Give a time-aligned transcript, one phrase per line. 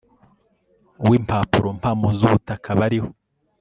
[1.07, 3.09] w impapurompamo z ubutaka bariho